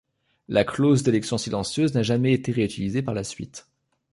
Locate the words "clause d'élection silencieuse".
0.63-1.93